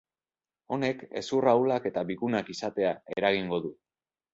[0.75, 3.77] Honek, hezur ahulak eta bigunak izatea eragingo du.